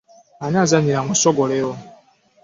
Ani 0.43 0.57
azannyira 0.63 0.99
mu 1.07 1.13
ssogolero? 1.15 1.71